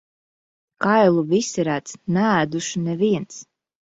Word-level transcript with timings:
Kailu 0.85 1.23
visi 1.33 1.67
redz, 1.67 1.93
neēdušu 2.17 2.83
neviens. 2.87 3.37